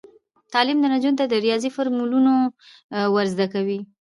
[0.53, 2.31] تعلیم نجونو ته د ریاضي فورمولونه
[3.13, 3.79] ور زده کوي.